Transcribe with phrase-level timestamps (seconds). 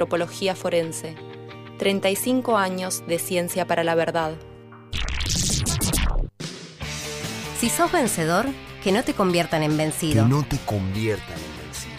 [0.00, 1.14] antropología forense.
[1.78, 4.32] 35 años de ciencia para la verdad.
[7.58, 8.46] Si sos vencedor,
[8.82, 10.22] que no te conviertan en vencido.
[10.24, 11.92] Que no te conviertan en vencido.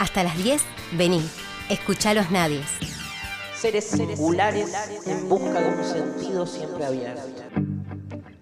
[0.00, 0.62] Hasta las 10,
[0.98, 1.22] vení.
[1.68, 2.66] Escuchá los nadies.
[3.54, 4.74] Seres singulares
[5.06, 7.22] en busca de un sentido siempre abierto.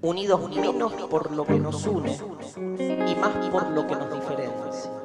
[0.01, 2.17] Unidos menos por lo que nos une
[2.79, 5.02] y más por lo que nos diferencia.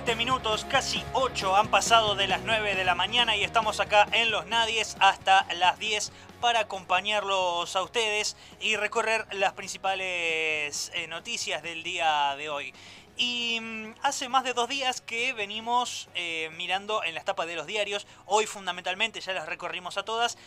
[0.00, 4.08] Siete minutos, casi ocho han pasado de las nueve de la mañana y estamos acá
[4.12, 6.10] en Los Nadies hasta las 10
[6.40, 12.72] para acompañarlos a ustedes y recorrer las principales eh, noticias del día de hoy.
[13.18, 17.56] Y mm, hace más de dos días que venimos eh, mirando en las tapas de
[17.56, 20.38] los diarios, hoy fundamentalmente ya las recorrimos a todas,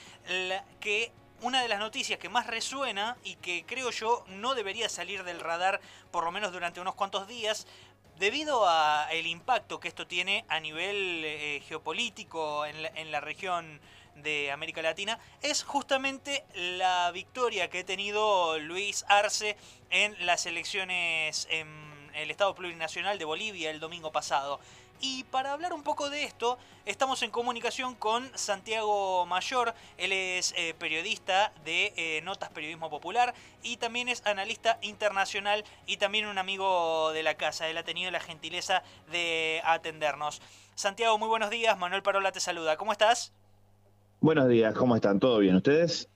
[0.79, 1.11] que
[1.43, 5.41] una de las noticias que más resuena y que creo yo no debería salir del
[5.41, 7.67] radar por lo menos durante unos cuantos días,
[8.19, 13.79] debido al impacto que esto tiene a nivel eh, geopolítico en la, región
[14.15, 19.57] de América Latina, es justamente la victoria que ha tenido Luis Arce
[19.89, 21.67] en las elecciones en
[22.13, 24.59] el Estado Plurinacional de Bolivia el domingo pasado.
[25.05, 29.73] Y para hablar un poco de esto, estamos en comunicación con Santiago Mayor.
[29.97, 35.97] Él es eh, periodista de eh, Notas Periodismo Popular y también es analista internacional y
[35.97, 37.67] también un amigo de la casa.
[37.67, 38.81] Él ha tenido la gentileza
[39.11, 40.41] de atendernos.
[40.73, 41.77] Santiago, muy buenos días.
[41.77, 42.77] Manuel Parola te saluda.
[42.77, 43.33] ¿Cómo estás?
[44.21, 45.19] Buenos días, ¿cómo están?
[45.19, 45.57] ¿Todo bien?
[45.57, 46.07] ¿Ustedes?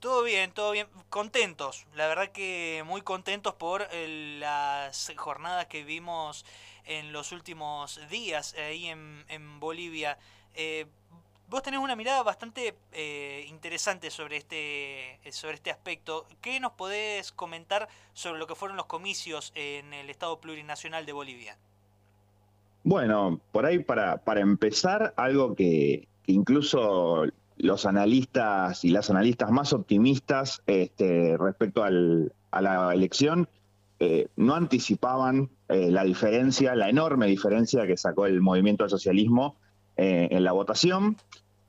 [0.00, 0.88] Todo bien, todo bien.
[1.10, 6.44] Contentos, la verdad que muy contentos por eh, las jornadas que vimos
[6.86, 10.18] en los últimos días ahí en, Bolivia.
[10.54, 10.86] Eh,
[11.48, 16.26] vos tenés una mirada bastante eh, interesante sobre este, sobre este aspecto.
[16.40, 21.12] ¿Qué nos podés comentar sobre lo que fueron los comicios en el Estado Plurinacional de
[21.12, 21.56] Bolivia?
[22.84, 27.24] Bueno, por ahí para, para empezar, algo que, incluso
[27.56, 33.48] los analistas y las analistas más optimistas este, respecto al, a la elección
[34.04, 39.54] eh, no anticipaban eh, la diferencia, la enorme diferencia que sacó el movimiento al socialismo
[39.96, 41.16] eh, en la votación.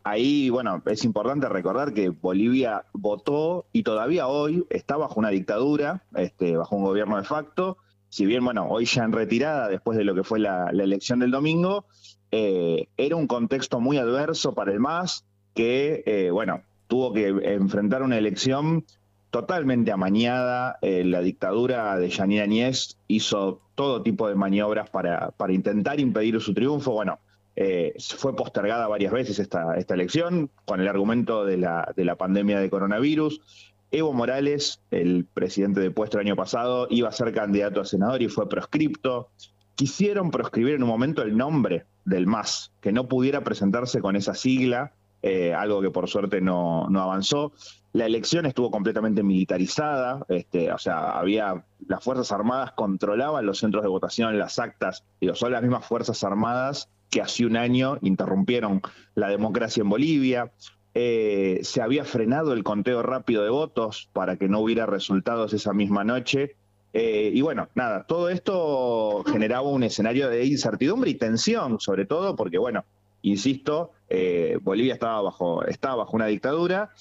[0.03, 6.01] Ahí, bueno, es importante recordar que Bolivia votó y todavía hoy está bajo una dictadura,
[6.15, 7.77] este, bajo un gobierno de facto.
[8.09, 11.29] Si bien, bueno, hoy ya en retirada, después de lo que fue la, elección del
[11.29, 11.85] domingo,
[12.31, 15.23] era un contexto muy adverso para el MAS,
[15.53, 18.85] que, bueno, tuvo que enfrentar una elección
[19.33, 20.77] totalmente amañada.
[20.83, 26.39] Eh, la dictadura de Yanina Añez hizo todo tipo de maniobras para, para intentar impedir
[26.39, 26.91] su triunfo.
[26.91, 27.17] Bueno,
[27.55, 32.15] eh, fue postergada varias veces esta, esta elección con el argumento de la, de la
[32.15, 33.41] pandemia de coronavirus.
[33.89, 38.27] Evo Morales, el presidente depuesto el año pasado, iba a ser candidato a senador y
[38.27, 39.31] fue proscripto.
[39.73, 44.35] Quisieron proscribir en un momento el nombre del MAS, que no pudiera presentarse con esa
[44.35, 47.53] sigla, eh, algo que por suerte no, avanzó.
[47.93, 53.83] La elección estuvo completamente militarizada, este, o sea, había las Fuerzas Armadas controlaban los centros
[53.83, 58.81] de votación, las actas, y son las mismas Fuerzas Armadas que hace un año interrumpieron
[59.15, 60.51] la democracia en Bolivia.
[60.93, 65.71] Eh, se había frenado el conteo rápido de votos para que no hubiera resultados esa
[65.73, 66.57] misma noche.
[66.91, 72.35] Eh, y bueno, nada, todo esto generaba un escenario de incertidumbre y tensión, sobre todo
[72.35, 72.83] porque, bueno,
[73.23, 76.91] insisto, eh, Bolivia estaba bajo, estaba bajo una dictadura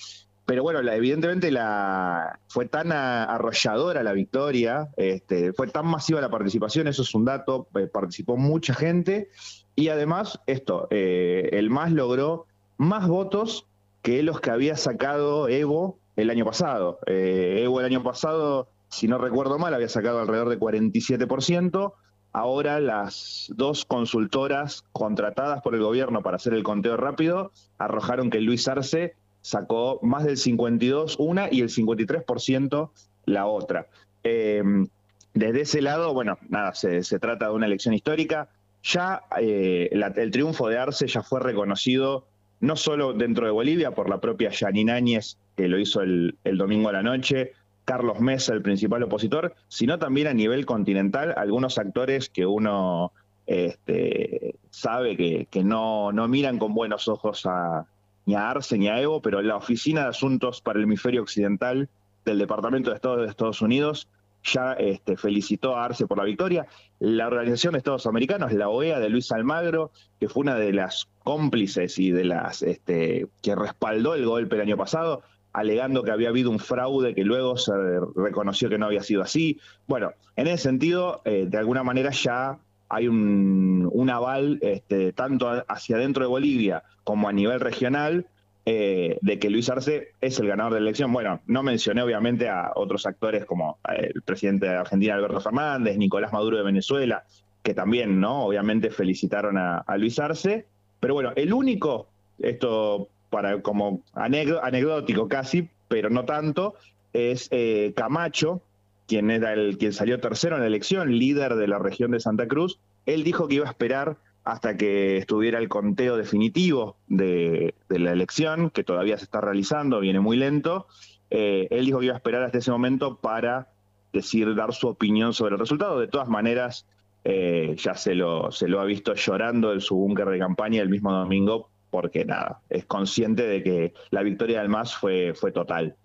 [0.44, 6.88] pero bueno, evidentemente la, fue tan arrolladora la victoria, este, fue tan masiva la participación,
[6.88, 9.31] eso es un dato, eh, participó mucha gente
[9.77, 12.47] y además esto, eh, el MAS logró
[12.77, 13.66] más votos
[14.03, 16.99] que los que había sacado Evo el año pasado.
[17.06, 21.94] Evo el año pasado, si no recuerdo mal, había sacado alrededor de 47%.
[22.32, 28.41] Ahora las dos consultoras contratadas por el gobierno para hacer el conteo rápido arrojaron que
[28.41, 32.91] Luis Arce sacó más del 52 una y el 53%
[33.26, 33.87] la otra.
[34.22, 34.87] Em,
[35.34, 38.49] desde ese lado, bueno, nada, se, trata de una elección histórica.
[38.82, 42.26] Ya eh, el triunfo de Arce ya fue reconocido
[42.61, 46.88] no solo dentro de Bolivia por la propia Yanina Áñez, que lo hizo el, domingo
[46.88, 47.52] a la noche,
[47.84, 53.12] Carlos Mesa, el principal opositor, sino también a nivel continental, algunos actores que uno
[53.46, 57.87] este, sabe que, no, no miran con buenos ojos a,
[58.26, 61.88] ni a Arce ni a Evo, pero la Oficina de Asuntos para el Hemisferio Occidental
[62.25, 64.08] del Departamento de Estado de Estados Unidos
[64.44, 66.67] ya este, felicitó a Arce por la victoria.
[66.99, 71.08] La Organización de Estados Americanos, la OEA de Luis Almagro, que fue una de las
[71.23, 76.28] cómplices y de las este, que respaldó el golpe el año pasado, alegando que había
[76.28, 77.72] habido un fraude que luego se
[78.16, 79.58] reconoció que no había sido así.
[79.87, 82.58] Bueno, en ese sentido, eh, de alguna manera ya
[82.88, 88.26] hay un, aval este, tanto hacia dentro de Bolivia como a nivel regional
[88.64, 91.12] eh, de que Luis Arce es el ganador de la elección.
[91.12, 95.96] Bueno, no mencioné obviamente a otros actores como eh, el presidente de Argentina, Alberto Fernández,
[95.96, 97.25] Nicolás Maduro de Venezuela,
[97.62, 98.44] que también, ¿no?
[98.44, 100.66] Obviamente felicitaron a, Luis Arce.
[101.00, 102.08] Pero bueno, el único,
[102.38, 106.75] esto para como anecdótico casi, pero no tanto,
[107.14, 108.61] es eh, Camacho,
[109.08, 112.46] quien era el quien salió tercero en la elección, líder de la región de Santa
[112.46, 112.79] Cruz.
[113.06, 118.69] Él dijo que iba a esperar hasta que estuviera el conteo definitivo de, la elección,
[118.69, 120.87] que todavía se está realizando, viene muy lento.
[121.31, 123.69] Eh, él dijo que iba a esperar hasta ese momento para
[124.12, 125.99] decir, dar su opinión sobre el resultado.
[125.99, 126.87] De todas maneras,
[127.25, 130.90] eh, ya se lo, se lo ha visto llorando en su búnker de campaña el
[130.90, 135.97] mismo domingo, porque nada, es consciente de que la victoria del MAS fue, fue total.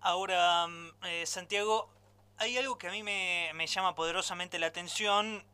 [0.00, 1.90] Ahora, mm, eh, Santiago,
[2.38, 5.44] hay algo que a mí me, llama poderosamente la atención,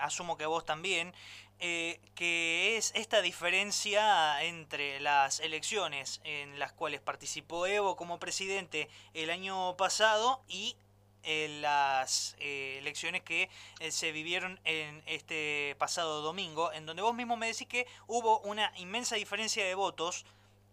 [0.00, 1.12] asumo que a vos también,
[1.58, 8.90] eh, que es esta diferencia entre las elecciones en las cuales participó Evo como presidente
[9.14, 10.76] el año pasado y
[11.26, 13.50] eh, las eh, elecciones que
[13.90, 18.72] se vivieron en este pasado domingo, en donde vos mismo me decís que hubo una
[18.76, 20.24] inmensa diferencia de votos.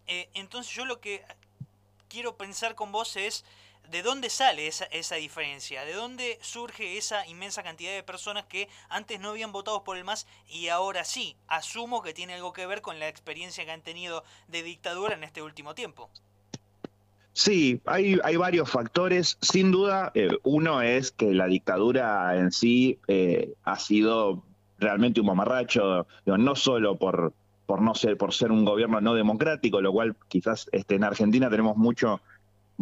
[0.06, 1.22] entonces yo lo que
[2.08, 3.44] quiero pensar con vos es
[3.90, 5.84] ¿De dónde sale esa, esa diferencia?
[5.84, 10.04] ¿De dónde surge esa inmensa cantidad de personas que antes no habían votado por el
[10.04, 11.36] MAS y ahora sí?
[11.48, 15.22] Asumo que tiene algo que ver con la experiencia que han tenido de dictadura en
[15.22, 16.10] este último tiempo.
[17.34, 19.36] Sí, hay, hay varios factores.
[19.40, 24.42] Sin duda, eh, uno es que la dictadura en sí eh, ha sido
[24.78, 27.32] realmente un mamarracho, no solo por,
[27.66, 31.50] por, no ser, por ser un gobierno no democrático, lo cual quizás este, en Argentina
[31.50, 32.20] tenemos mucho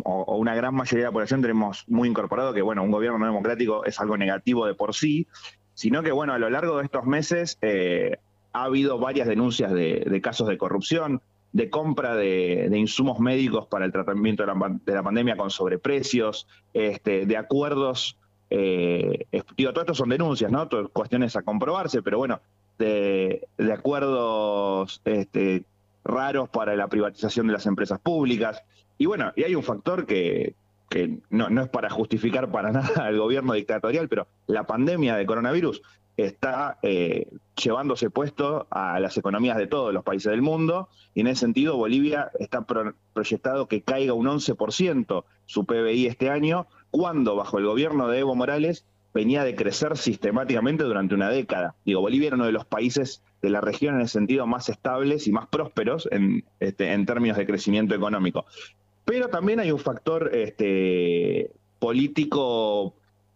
[0.04, 3.26] o, una gran mayoría de la población tenemos muy incorporado que, bueno, un gobierno no
[3.26, 5.26] democrático es algo negativo de por sí,
[5.74, 8.18] sino que, bueno, a lo largo de estos meses eh,
[8.52, 11.22] ha habido varias denuncias de, casos de corrupción,
[11.52, 17.36] de compra de, insumos médicos para el tratamiento de la, pandemia con sobreprecios, este, de
[17.36, 18.16] acuerdos,
[18.50, 19.26] eh,
[19.56, 20.68] digo, todo esto son denuncias, ¿no?
[20.92, 22.40] Cuestiones a comprobarse, pero bueno,
[22.78, 25.64] de, acuerdos este,
[26.04, 28.62] raros para la privatización de las empresas públicas.
[28.98, 30.54] Y bueno, y hay un factor que,
[31.30, 35.82] no, es para justificar para nada al gobierno dictatorial, pero la pandemia de coronavirus
[36.16, 37.28] está eh,
[37.62, 41.76] llevándose puesto a las economías de todos los países del mundo y en ese sentido
[41.76, 42.66] Bolivia está
[43.12, 48.34] proyectado que caiga un 11% su PBI este año, cuando bajo el gobierno de Evo
[48.34, 51.74] Morales venía de crecer sistemáticamente durante una década.
[51.84, 55.26] Digo, Bolivia era uno de los países de la región en ese sentido más estables
[55.26, 58.46] y más prósperos en, este, en términos de crecimiento económico.
[59.04, 62.94] Pero también hay un factor este, político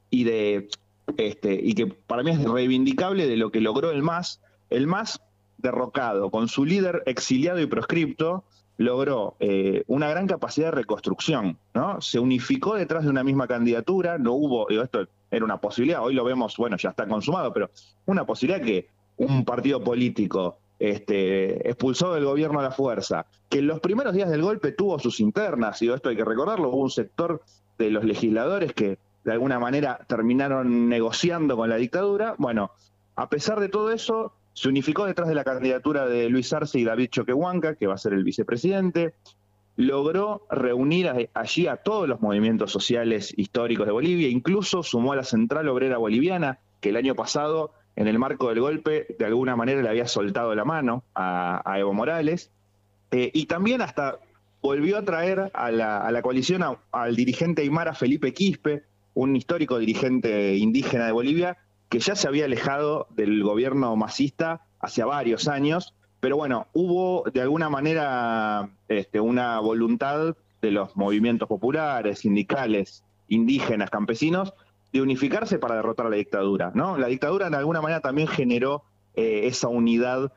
[0.08, 0.68] y de
[1.16, 4.40] este, y que para mí es reivindicable de lo que logró el MAS.
[4.70, 5.20] El MAS
[5.58, 8.44] derrocado, con su líder exiliado y proscripto,
[8.78, 12.00] logró eh, una gran capacidad de reconstrucción, ¿no?
[12.00, 16.24] Se unificó detrás de una misma candidatura, no hubo, esto era una posibilidad, hoy lo
[16.24, 17.70] vemos, bueno, ya está consumado, pero
[18.04, 23.66] una posibilidad que un partido político este, expulsó del gobierno a la fuerza, que en
[23.66, 26.90] los primeros días del golpe tuvo sus internas, y esto hay que recordarlo, hubo un
[26.90, 27.42] sector
[27.78, 32.36] de los legisladores que de alguna manera terminaron negociando con la dictadura.
[32.38, 32.70] Bueno,
[33.16, 36.84] a pesar de todo eso, se unificó detrás de la candidatura de Luis Arce y
[36.84, 39.14] David Choquehuanca, que va a ser el vicepresidente,
[39.74, 45.24] logró reunir allí a todos los movimientos sociales históricos de Bolivia, incluso sumó a la
[45.24, 49.82] Central Obrera Boliviana, que el año pasado en el marco del golpe, de alguna manera
[49.82, 52.52] le había soltado la mano a, Evo Morales,
[53.10, 54.20] eh, y también hasta
[54.62, 56.62] volvió a traer a la, coalición
[56.92, 58.84] al dirigente Aymara Felipe Quispe,
[59.16, 61.56] un histórico dirigente indígena de Bolivia,
[61.88, 67.40] que ya se había alejado del gobierno masista hace varios años, pero bueno, hubo de
[67.40, 74.52] alguna manera este, una voluntad de los movimientos populares, sindicales, indígenas, campesinos,
[74.92, 76.72] de unificarse para derrotar a la dictadura.
[76.74, 76.98] ¿no?
[76.98, 78.82] La dictadura de alguna manera también generó
[79.14, 80.30] eh, esa unidad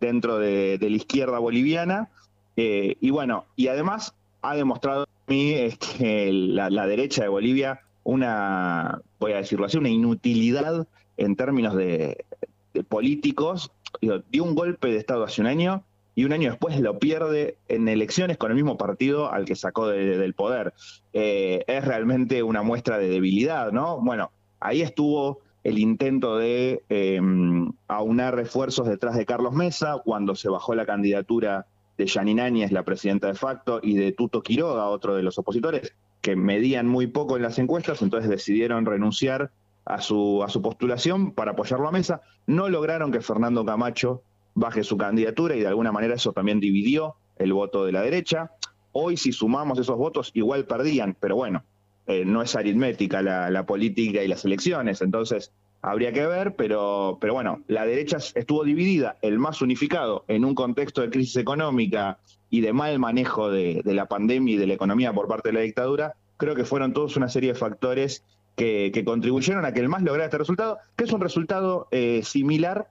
[0.00, 2.08] dentro de, la izquierda boliviana.
[2.56, 9.00] Eh, y bueno, y además ha demostrado a mí este, la, derecha de Bolivia una,
[9.18, 12.24] voy a decirlo así, una inutilidad en términos de,
[12.88, 13.70] políticos.
[14.00, 17.88] dio un golpe de Estado hace un año y un año después lo pierde en
[17.88, 20.74] elecciones con el mismo partido al que sacó del poder.
[21.12, 24.00] Eh, es realmente una muestra de debilidad, ¿no?
[24.00, 24.30] Bueno,
[24.60, 30.74] ahí estuvo el intento de em, aunar refuerzos detrás de Carlos Mesa cuando se bajó
[30.74, 31.66] la candidatura
[31.96, 35.94] de Yanina Áñez, la presidenta de facto, y de Tuto Quiroga, otro de los opositores,
[36.22, 39.50] que medían muy poco en las encuestas, entonces decidieron renunciar
[39.84, 42.22] a su, a su postulación para apoyarlo a mesa.
[42.46, 44.22] No lograron que Fernando Camacho
[44.54, 48.52] baje su candidatura y de alguna manera eso también dividió el voto de la derecha.
[48.92, 51.64] Hoy si sumamos esos votos igual perdían, pero bueno,
[52.06, 57.18] eh, no es aritmética la, la, política y las elecciones, entonces habría que ver, pero,
[57.20, 62.18] pero bueno, la derecha estuvo dividida, el más unificado en un contexto de crisis económica
[62.52, 65.60] y de mal manejo de, la pandemia y de la economía por parte de la
[65.60, 68.24] dictadura, creo que fueron todos una serie de factores
[68.56, 72.20] que, que contribuyeron a que el más lograra este resultado, que es un resultado eh,
[72.22, 72.88] similar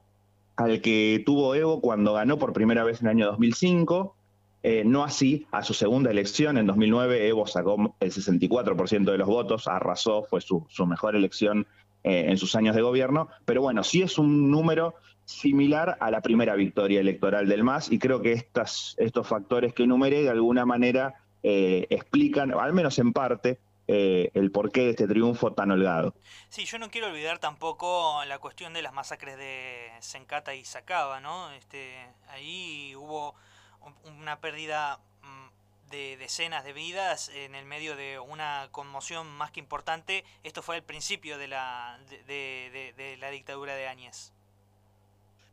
[0.56, 4.16] al que tuvo Evo cuando ganó por primera vez en el año 2005,
[4.64, 6.58] eh, no así a su segunda elección.
[6.58, 11.68] En 2009, Evo sacó el 64% de los votos, arrasó, fue su, su mejor elección
[12.02, 16.20] eh, en sus años de gobierno, pero bueno, sí es un número similar a la
[16.20, 20.66] primera victoria electoral del MAS y creo que estas, estos factores que enumeré de alguna
[20.66, 26.14] manera eh, explican, al menos en parte, eh, el porqué de este triunfo tan holgado.
[26.48, 31.20] Sí, yo no quiero olvidar tampoco la cuestión de las masacres de Sencata y Sacaba,
[31.20, 31.50] ¿no?
[31.52, 31.94] Este,
[32.28, 33.34] ahí hubo
[34.04, 39.58] una pérdida mm, de decenas de vidas en el medio de una conmoción más que
[39.58, 40.24] importante.
[40.44, 44.32] Esto fue el principio de la, de, de, de la dictadura de Áñez.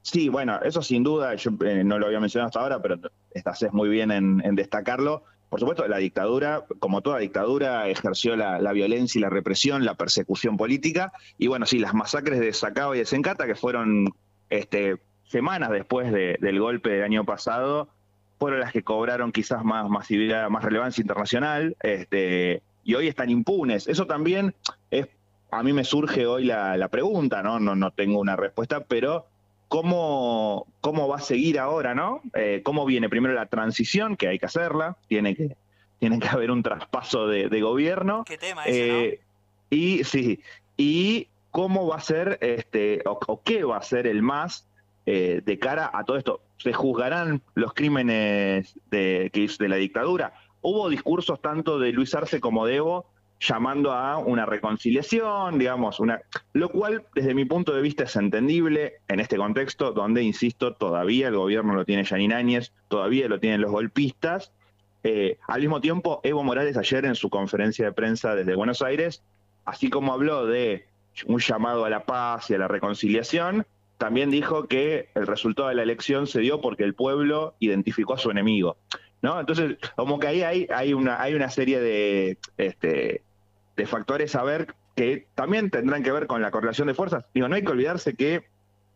[0.01, 2.97] Sí, bueno, eso sin duda, yo eh, no lo había mencionado hasta ahora, pero
[3.45, 5.23] haces muy bien en, destacarlo.
[5.49, 10.57] Por supuesto, la dictadura, como toda dictadura, ejerció la, violencia y la represión, la persecución
[10.57, 11.11] política.
[11.37, 14.09] Y bueno, sí, las masacres de Sacaba y de Sencata, que fueron
[14.49, 17.89] este, semanas después de, del golpe del año pasado,
[18.37, 23.87] fueron las que cobraron quizás más más relevancia internacional, este, y hoy están impunes.
[23.87, 24.55] Eso también
[24.91, 25.07] es,
[25.51, 27.59] a mí me surge hoy la, la pregunta, ¿no?
[27.59, 27.75] ¿no?
[27.75, 29.27] No tengo una respuesta, pero
[29.69, 32.21] ¿cómo, cómo va a seguir ahora, ¿no?
[32.33, 35.55] Eh, ¿Cómo viene primero la transición, que hay que hacerla, tiene que,
[35.99, 38.25] tiene que haber un traspaso de, de gobierno.
[38.25, 39.77] ¿Qué tema ese, eh, ¿no?
[39.77, 40.41] Y sí,
[40.75, 44.65] y cómo va a ser, este, o, o qué va a ser el más
[45.05, 46.41] eh, de cara a todo esto.
[46.57, 50.33] ¿Se juzgarán los crímenes de, de la dictadura?
[50.61, 53.05] Hubo discursos tanto de Luis Arce como de Evo
[53.39, 56.22] llamando a una reconciliación, digamos, una,
[56.53, 61.29] lo cual desde mi punto de vista es entendible en este contexto donde, insisto, todavía
[61.29, 64.51] el gobierno lo tiene Janine Áñez, todavía lo tienen los golpistas.
[65.03, 69.24] Eh, al mismo tiempo, Evo Morales ayer en su conferencia de prensa desde Buenos Aires,
[69.63, 70.88] así como habló de
[71.25, 73.65] un llamado a la paz y a la reconciliación,
[73.98, 78.17] también dijo que el resultado de la elección se dio porque el pueblo identificó a
[78.17, 78.77] su enemigo.
[79.22, 79.39] ¿no?
[79.39, 83.24] Entonces, como que ahí hay, una, hay una serie de, este,
[83.79, 87.24] de factores a ver que también tendrán que ver con la correlación de fuerzas.
[87.33, 88.43] Digo, no hay que olvidarse que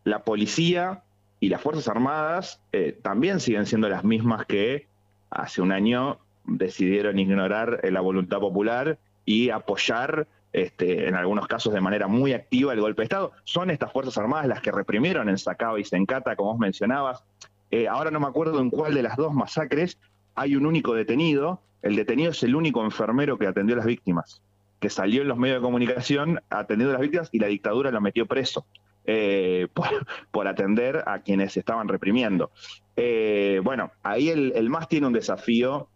[0.03, 1.03] la policía
[1.39, 4.87] y las Fuerzas Armadas eh, también siguen siendo las mismas que
[5.29, 11.79] hace un año decidieron ignorar la voluntad popular y apoyar este, en algunos casos de
[11.79, 13.31] manera muy activa el golpe de Estado.
[13.45, 17.23] Son estas Fuerzas Armadas las que reprimieron en Sacaba y Sencata, como vos mencionabas.
[17.71, 19.97] Eh, ahora no me acuerdo en cuál de las dos masacres
[20.35, 21.61] hay un único detenido.
[21.81, 24.41] El detenido es el único enfermero que atendió a las víctimas,
[24.83, 28.01] que salió en los medios de comunicación atendiendo a las víctimas y la dictadura lo
[28.01, 28.65] metió preso.
[29.05, 29.87] Eh, por,
[30.29, 32.51] por, atender a quienes estaban reprimiendo.
[32.97, 35.87] Eh, bueno, ahí el, el, MAS tiene un desafío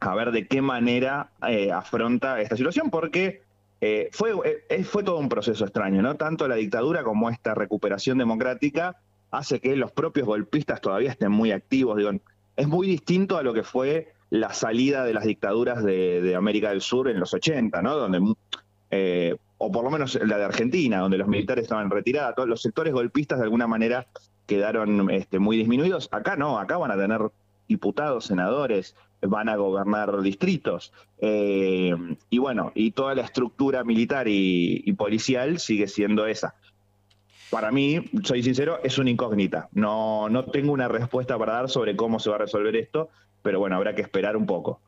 [0.00, 3.42] a ver de qué manera eh, afronta esta situación, porque
[4.10, 4.32] fue,
[4.84, 6.16] fue todo un proceso extraño, ¿no?
[6.16, 8.96] Tanto la dictadura como esta recuperación democrática
[9.30, 12.00] hace que los propios golpistas todavía estén muy activos.
[12.56, 16.70] Es muy distinto a lo que fue la salida de las dictaduras de, de América
[16.70, 17.96] del Sur en los 80, ¿no?
[17.96, 18.34] Donde,
[18.90, 22.62] eh, o por lo menos la de Argentina, donde los militares estaban retirados, todos los
[22.62, 24.06] sectores golpistas de alguna manera
[24.46, 26.08] quedaron este, muy disminuidos.
[26.12, 27.20] Acá no, acá van a tener
[27.68, 30.94] diputados, senadores, van a gobernar distritos.
[31.20, 31.94] Eh,
[32.30, 36.54] y bueno, y toda la estructura militar y, y, policial sigue siendo esa.
[37.50, 39.68] Para mí, soy sincero, es una incógnita.
[39.72, 43.10] No, no tengo una respuesta para dar sobre cómo se va a resolver esto,
[43.42, 44.80] pero bueno, habrá que esperar un poco.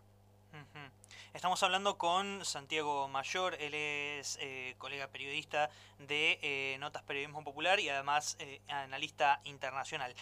[1.34, 5.68] Estamos hablando con Santiago Mayor, él es eh, colega periodista
[5.98, 10.14] de eh, Notas Periodismo Popular y además eh, analista internacional.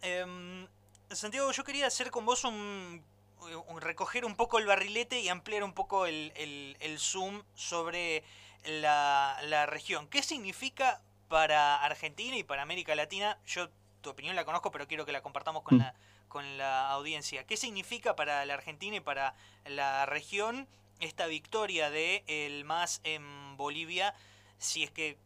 [0.00, 0.66] Em,
[1.10, 3.02] Santiago, yo quería hacer con vos un
[3.78, 8.24] recoger un poco el barrilete y ampliar un poco el, el, el zoom sobre
[8.64, 10.08] la, la, región.
[10.08, 13.38] ¿Qué significa para Argentina y para América Latina?
[13.46, 13.68] Yo
[14.00, 15.80] tu opinión la conozco, pero quiero que la compartamos con, mm.
[15.80, 15.94] la,
[16.34, 17.44] con la audiencia.
[17.44, 19.36] ¿Qué significa para la Argentina y para
[19.66, 20.66] la región
[20.98, 24.14] esta victoria de el MAS en Bolivia?
[24.58, 25.16] Si es que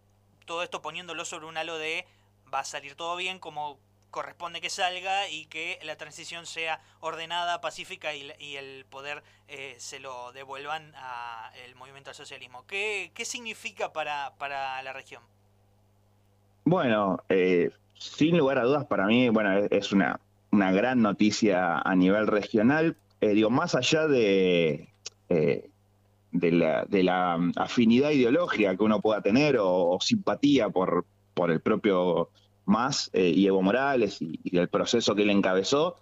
[0.44, 2.06] todo esto poniéndolo sobre un halo de
[2.52, 3.78] va a salir todo bien, como
[4.10, 10.00] corresponde que salga y que la transición sea ordenada, pacífica y, el poder eh, se
[10.00, 12.66] lo devuelvan al movimiento al socialismo.
[12.66, 15.22] ¿Qué, qué significa para, para la región?
[16.64, 21.96] Bueno, eh, sin lugar a dudas para mí, bueno, es una, una gran noticia a
[21.96, 22.96] nivel regional.
[23.20, 24.88] Eh, digo, más allá de,
[25.28, 25.70] eh,
[26.32, 32.30] de, la, la, afinidad ideológica que uno pueda tener o, simpatía por, por el propio
[32.64, 35.96] Más y Evo Morales y, el proceso que él encabezó,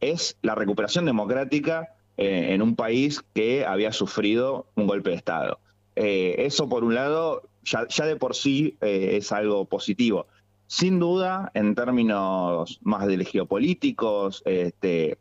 [0.00, 5.58] es la recuperación democrática en un país que había sufrido un golpe de Estado.
[5.94, 10.26] eso, por un lado, ya, de por sí eh, es algo positivo.
[10.66, 15.18] Sin duda, en términos más de geopolíticos, este,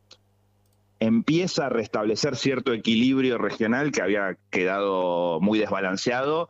[1.00, 6.50] empieza a restablecer cierto equilibrio regional que había quedado muy desbalanceado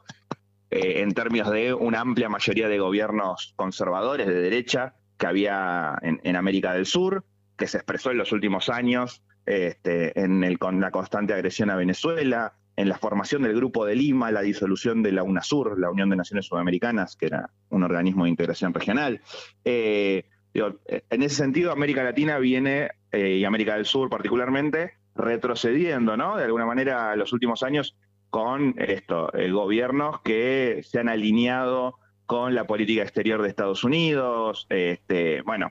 [0.71, 6.35] eh, en términos de una amplia mayoría de gobiernos conservadores de derecha que había en,
[6.35, 7.23] América del Sur,
[7.57, 11.75] que se expresó en los últimos años este, en el, con la constante agresión a
[11.75, 16.09] Venezuela, en la formación del Grupo de Lima, la disolución de la UNASUR, la Unión
[16.09, 19.21] de Naciones Sudamericanas, que era un organismo de integración regional.
[19.63, 26.37] Eh, en ese sentido, América Latina viene, eh, y América del Sur particularmente, retrocediendo, ¿no?
[26.37, 27.95] De alguna manera, los últimos años,
[28.29, 34.67] con esto, eh, gobiernos que se han alineado con la política exterior de Estados Unidos,
[34.69, 35.69] este, bueno,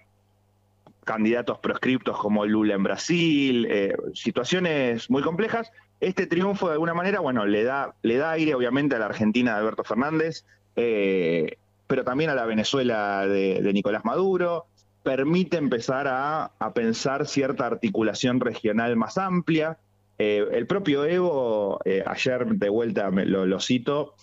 [1.05, 3.69] candidatos proscriptos como Lula en Brasil,
[4.15, 5.71] situaciones muy complejas
[6.05, 9.53] este triunfo, de alguna manera, bueno, le da, le da aire, obviamente, a la Argentina
[9.53, 10.45] de Alberto Fernández,
[10.77, 11.57] eh,
[11.87, 14.67] pero también a la Venezuela de, Nicolás Maduro,
[15.03, 19.79] permite empezar a, pensar cierta articulación regional más amplia.
[20.19, 24.15] Eh, el propio Evo, eh, ayer de vuelta lo, lo, cito,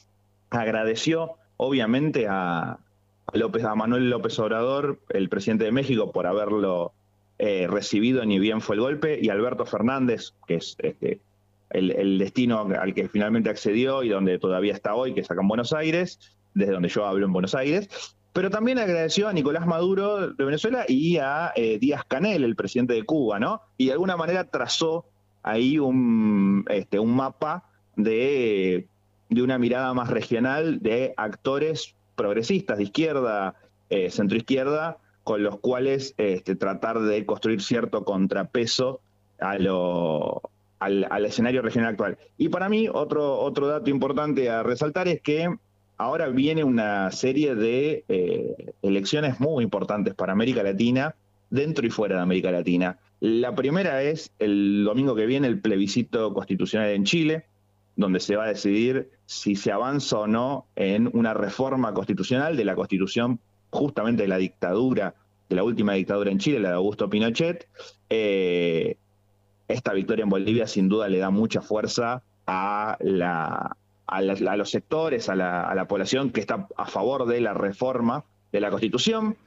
[0.51, 2.77] agradeció obviamente a,
[3.33, 6.93] López, a Manuel López Obrador, el presidente de México, por haberlo
[7.39, 11.19] recibido ni bien fue el golpe, y Alberto Fernández, que es este,
[11.73, 15.47] el, destino al que finalmente accedió y donde todavía está hoy, que es acá en
[15.47, 16.19] Buenos Aires,
[16.53, 17.89] desde donde yo hablo en Buenos Aires.
[18.33, 22.93] Pero también agradeció a Nicolás Maduro de Venezuela y a eh, Díaz Canel, el presidente
[22.93, 23.61] de Cuba, ¿no?
[23.77, 25.05] Y de alguna manera trazó
[25.43, 27.65] ahí un, este, un mapa
[27.95, 28.87] de,
[29.29, 33.55] de una mirada más regional de actores progresistas de izquierda,
[33.89, 39.01] eh, centroizquierda, con los cuales este, tratar de construir cierto contrapeso
[39.39, 40.41] a lo,
[40.81, 42.17] al, escenario regional actual.
[42.37, 45.47] Y para mí, otro, otro dato importante a resaltar es que
[45.97, 51.15] ahora viene una serie de eh, elecciones muy importantes para América Latina,
[51.51, 52.97] dentro y fuera de América Latina.
[53.19, 57.45] La primera es el domingo que viene el plebiscito constitucional en Chile,
[57.95, 62.65] donde se va a decidir si se avanza o no en una reforma constitucional de
[62.65, 63.39] la constitución
[63.69, 65.13] justamente de la dictadura,
[65.47, 67.67] de la última dictadura en Chile, la de Augusto Pinochet.
[68.09, 68.97] Eh,
[69.71, 73.75] esta victoria en Bolivia sin duda le da mucha fuerza a, la,
[74.07, 78.69] a, los sectores, a la, población que está a favor de la reforma de la
[78.69, 79.37] Constitución.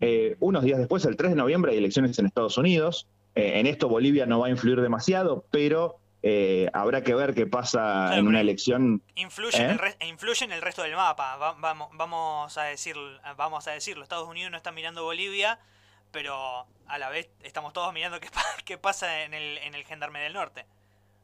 [0.00, 3.06] Eh, unos días después, el 3 de noviembre, hay elecciones en Estados Unidos.
[3.34, 7.46] Eh, en esto Bolivia no va a influir demasiado, pero eh, habrá que ver qué
[7.46, 9.02] pasa en una elección.
[9.14, 11.36] Influye, en el influye, en el resto del mapa.
[11.60, 12.96] vamos, vamos, a decir,
[13.36, 14.02] vamos a decirlo.
[14.02, 15.60] Estados Unidos no está mirando Bolivia
[16.12, 18.18] pero a la vez estamos todos mirando
[18.64, 20.66] qué, pasa en el, en el Gendarme del Norte.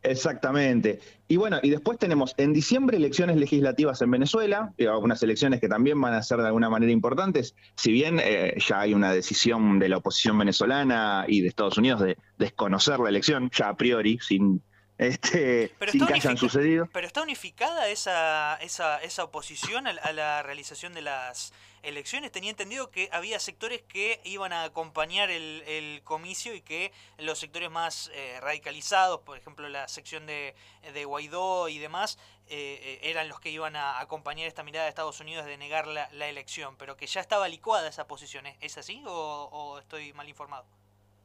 [0.02, 1.00] Exactamente.
[1.26, 6.00] Y bueno, y después tenemos en diciembre elecciones legislativas en Venezuela, algunas elecciones que también
[6.00, 9.88] van a ser de alguna manera importantes, si bien eh, ya hay una decisión de
[9.88, 14.62] la oposición venezolana y de Estados Unidos de desconocer la elección, ya a priori, sin,
[14.98, 16.88] este, sin que hayan sucedido.
[16.92, 22.90] Pero está unificada esa, esa, esa oposición a la realización de las elecciones, tenía entendido
[22.90, 28.10] que había sectores que iban a acompañar el, el comicio y que los sectores más
[28.14, 30.56] eh, radicalizados, por ejemplo la sección de,
[30.92, 34.90] de Guaidó y demás, eh, eh, eran los que iban a acompañar esta mirada de
[34.90, 38.46] Estados Unidos de negar la, la elección, pero que ya estaba licuada esa posición.
[38.60, 40.66] ¿Es así o, o estoy mal informado?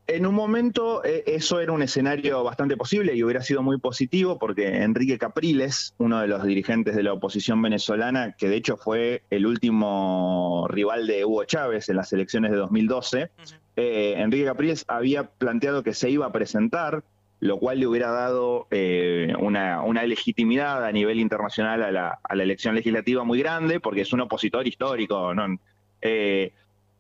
[0.06, 4.38] En un momento eh, eso era un escenario bastante posible y hubiera sido muy positivo
[4.38, 9.24] porque Enrique Capriles, uno de los dirigentes de la oposición venezolana, que de hecho fue
[9.30, 13.32] el último rival de Hugo Chávez en las elecciones de 2012,
[13.78, 17.06] eh, Enrique Capriles había planteado que se iba a presentar,
[17.40, 23.24] lo cual le hubiera dado eh, una, legitimidad a nivel internacional a la, elección legislativa
[23.24, 25.34] muy grande, porque es un opositor histórico.
[25.34, 25.58] ¿no?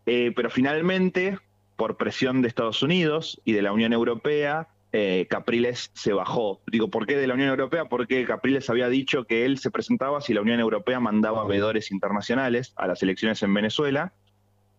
[0.05, 1.37] pero finalmente
[1.83, 6.61] por presión de Estados Unidos y de la Unión Europea, eh, Capriles se bajó.
[6.65, 7.89] Digo, ¿por qué de la Unión Europea?
[7.89, 12.71] Porque Capriles había dicho que él se presentaba si la Unión Europea mandaba veedores internacionales
[12.77, 14.13] a las elecciones en Venezuela.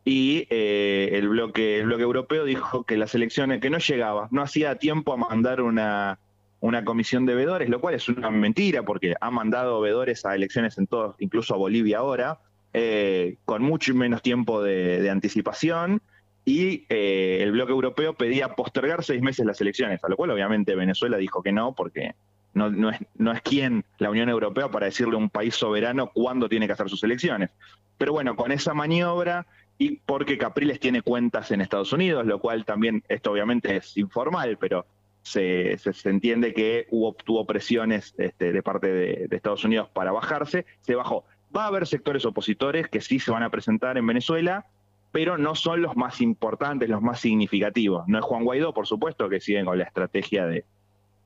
[0.03, 4.41] y eh, el, bloque, el bloque europeo dijo que las elecciones, que no llegaba, no
[4.41, 6.21] hacía tiempo a mandar una,
[6.61, 10.79] una comisión de vedores, lo cual es una mentira porque ha mandado vedores a elecciones
[10.79, 12.41] en todos, incluso a Bolivia ahora,
[12.77, 16.03] eh, con mucho menos tiempo de, anticipación
[16.45, 20.75] y eh, el bloque europeo pedía postergar seis meses las elecciones, a lo cual obviamente
[20.75, 22.15] Venezuela dijo que no porque
[22.53, 26.11] no, no, es, no es quien la Unión Europea para decirle a un país soberano
[26.13, 27.51] cuándo tiene que hacer sus elecciones.
[27.99, 29.47] Pero bueno, con esa maniobra
[29.79, 34.57] y porque Capriles tiene cuentas en Estados Unidos, lo cual también, esto obviamente es informal,
[34.59, 34.87] pero
[35.23, 40.67] se, se, entiende que hubo, tuvo presiones este, de parte de, Estados Unidos para bajarse,
[40.83, 41.25] se bajó.
[41.57, 44.67] Va a haber sectores opositores que sí se van a presentar en Venezuela,
[45.15, 48.03] pero no son los más importantes, los más significativos.
[48.09, 50.65] No es Juan Guaidó, por supuesto, que siguen con la estrategia de,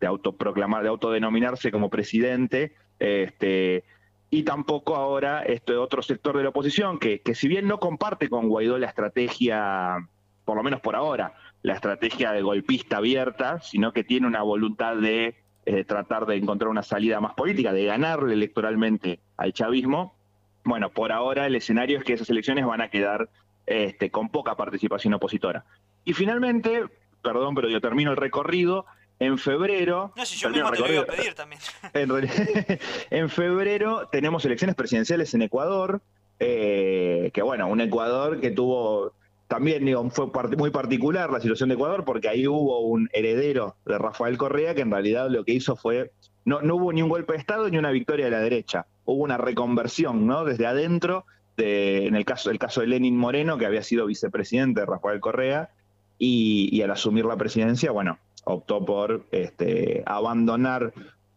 [0.07, 3.85] autoproclamar, de autodenominarse como presidente, este,
[4.29, 8.29] y tampoco ahora este otro sector de la oposición que, que si bien no comparte
[8.29, 10.07] con Guaidó la estrategia,
[10.45, 14.97] por lo menos por ahora, la estrategia de golpista abierta, sino que tiene una voluntad
[14.97, 20.15] de eh, tratar de encontrar una salida más política, de ganarle electoralmente al chavismo.
[20.63, 23.31] Bueno, por ahora el escenario es que esas elecciones van a quedar
[23.69, 25.65] este, con poca participación opositora.
[26.05, 26.85] Y finalmente,
[27.23, 28.87] perdón, pero yo termino el recorrido,
[29.19, 30.13] en febrero.
[30.17, 31.61] No, si yo mismo te lo iba a pedir también.
[33.11, 36.01] En, febrero tenemos elecciones presidenciales en Ecuador.
[36.41, 39.13] Eh, que bueno, un Ecuador que tuvo.
[39.49, 40.27] También digo, fue
[40.57, 44.83] muy particular la situación de Ecuador porque ahí hubo un heredero de Rafael Correa que
[44.83, 46.13] en realidad lo que hizo fue.
[46.45, 48.87] No, no hubo ni un golpe de Estado ni una victoria de la derecha.
[49.05, 50.45] Hubo una reconversión, ¿no?
[50.45, 51.25] Desde adentro,
[51.59, 55.21] de, en el caso, el caso de Lenin Moreno, que había sido vicepresidente de Rafael
[55.21, 55.71] Correa,
[56.19, 60.93] y, y al asumir la presidencia, bueno, optó por este, abandonar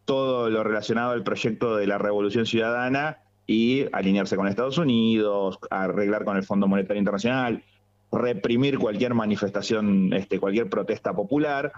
[0.05, 6.23] todo lo relacionado al proyecto de la Revolución Ciudadana y alinearse con Estados Unidos, arreglar
[6.25, 7.63] con el Fondo Monetario Internacional,
[8.11, 11.71] reprimir cualquier manifestación, este, cualquier protesta popular.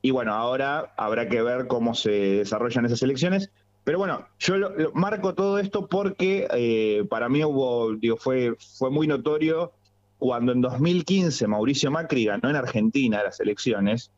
[0.00, 3.50] Y bueno, ahora habrá que ver cómo se desarrollan esas elecciones.
[3.84, 4.54] Pero bueno, yo
[4.94, 9.72] marco todo esto porque eh, para mí hubo, digo, fue, fue muy notorio
[10.18, 14.10] cuando en 2015 Mauricio Macri ganó en Argentina las elecciones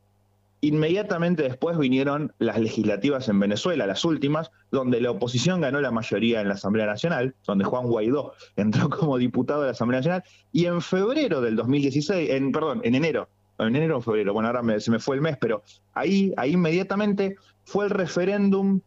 [0.63, 6.43] Inmediatamente después vinieron las legislativas en Venezuela, las últimas, donde la oposición ganó la mayoría
[6.43, 10.67] en la Asamblea Nacional, donde Juan Guaidó entró como diputado de la Asamblea Nacional, y
[10.67, 14.91] en febrero del 2016, en, perdón, en enero, en enero o febrero, bueno, ahora se
[14.91, 15.63] me fue el mes, pero
[15.95, 18.81] ahí, ahí inmediatamente fue el referéndum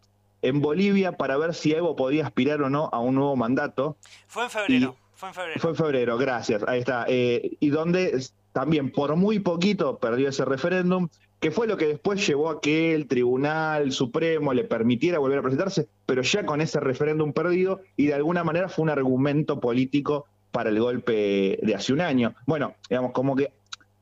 [0.43, 3.97] en Bolivia para ver si Evo podía aspirar o no a un nuevo mandato.
[4.27, 4.95] Fue en febrero.
[5.15, 5.59] fue en febrero.
[5.59, 6.63] Fue en febrero, gracias.
[6.67, 7.05] Ahí está.
[7.07, 11.07] Eh, y donde también por muy poquito perdió ese referéndum
[11.39, 15.41] que fue lo que después llevó a que el Tribunal Supremo le permitiera volver a
[15.41, 20.25] presentarse, pero ya con ese referéndum perdido y de alguna manera fue un argumento político
[20.51, 22.33] para el golpe de hace un año.
[22.45, 23.51] Bueno, digamos, como que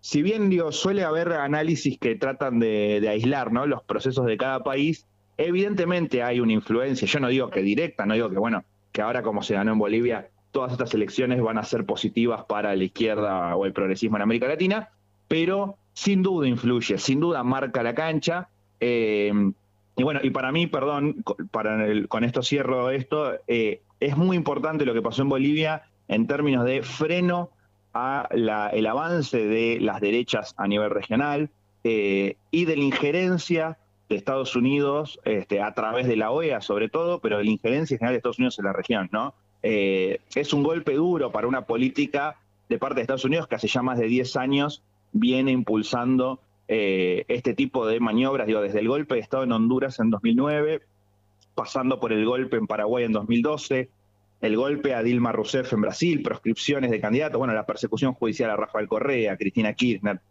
[0.02, 3.66] si bien digo, suele haber análisis que tratan de, aislar ¿no?
[3.66, 8.14] los procesos de cada país, evidentemente hay una influencia, yo no digo que directa, no
[8.14, 11.64] digo que bueno, que ahora como se ganó en Bolivia, todas estas elecciones van a
[11.64, 14.90] ser positivas para la izquierda o el progresismo en América Latina,
[15.28, 18.50] pero sin duda influye, sin duda marca la cancha.
[18.80, 19.32] Eh,
[19.96, 24.86] y bueno, y para mí, perdón, para con esto cierro esto, eh, es muy importante
[24.86, 27.52] lo que pasó en Bolivia en términos de freno
[27.94, 31.50] a el avance de las derechas a nivel regional
[31.84, 33.78] eh, y de la injerencia
[34.14, 37.98] de Estados Unidos este, a través de la OEA sobre todo, pero de la injerencia
[37.98, 39.34] general de Estados Unidos en la región, ¿no?
[39.64, 42.36] es un golpe duro para una política
[42.68, 47.26] de parte de Estados Unidos que hace ya más de 10 años viene impulsando eh,
[47.28, 50.82] este tipo de maniobras, digo, desde el golpe de Estado en Honduras en 2009,
[51.54, 53.90] pasando por el golpe en Paraguay en 2012,
[54.40, 58.56] el golpe a Dilma Rousseff en Brasil, proscripciones de candidatos, bueno, la persecución judicial a
[58.56, 60.22] Rafael Correa, a Cristina Kirchner,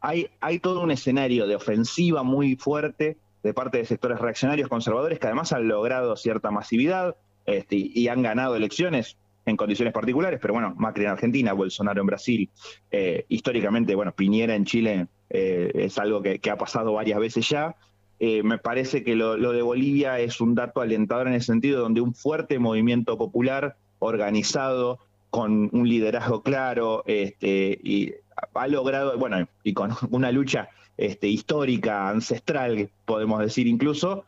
[0.00, 5.26] hay todo un escenario de ofensiva muy fuerte de parte de sectores reaccionarios conservadores que
[5.26, 7.16] además han logrado cierta masividad
[7.46, 9.16] este, y han ganado elecciones
[9.46, 12.50] en condiciones particulares, pero bueno, Macri en Argentina, Bolsonaro en Brasil,
[12.90, 17.74] eh, históricamente, bueno, Piñera en Chile eh, es algo que, ha pasado varias veces ya.
[18.20, 22.00] Eh, me parece que lo, de Bolivia es un dato alentador en el sentido donde
[22.00, 24.98] un fuerte movimiento popular organizado,
[25.30, 28.12] con un liderazgo claro, este, y
[28.54, 34.24] ha logrado, bueno, y con una lucha este, histórica, ancestral, podemos decir incluso,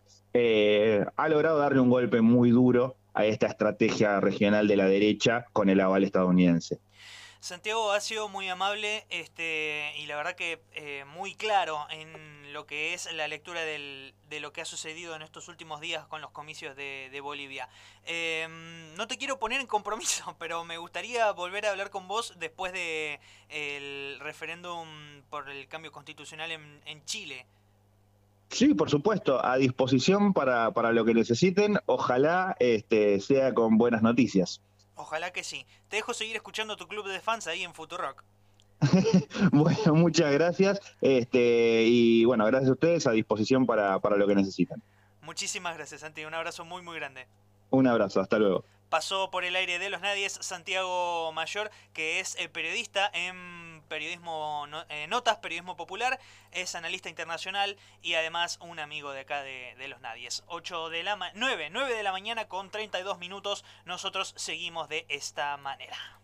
[1.17, 5.69] ha logrado darle un golpe muy duro a esta estrategia regional de la derecha con
[5.69, 6.79] el aval estadounidense.
[7.41, 12.67] Santiago ha sido muy amable este, y la verdad que eh, muy claro en lo
[12.67, 16.21] que es la lectura del, de lo que ha sucedido en estos últimos días con
[16.21, 17.69] los comicios de, Bolivia.
[18.05, 22.35] Em, no te quiero poner en compromiso, pero me gustaría volver a hablar con vos
[22.39, 24.87] después de el referéndum
[25.31, 27.47] por el cambio constitucional en, en Chile.
[28.51, 31.79] Sí, por supuesto, a disposición para, para lo que necesiten.
[31.87, 34.61] Ojalá este, sea con buenas noticias.
[35.01, 35.67] Ojalá que sí.
[35.89, 38.23] Te dejo seguir escuchando tu club de fans ahí en Futurock.
[39.53, 40.81] bueno, muchas gracias.
[41.01, 44.83] Este, y bueno, gracias a ustedes, a disposición para, para lo que necesitan.
[45.23, 46.25] Muchísimas gracias, Santi.
[46.25, 47.27] Un abrazo muy, muy grande.
[47.71, 48.65] Un abrazo, hasta luego.
[48.91, 54.67] Pasó por el aire de los nadies Santiago Mayor, que es el periodista en periodismo
[54.89, 56.19] eh, notas, periodismo popular,
[56.53, 60.45] es analista internacional y además un amigo de acá de, los nadies.
[60.47, 65.57] 8 de la 9, 9 de la mañana con 32 minutos, nosotros seguimos de esta
[65.57, 66.20] manera.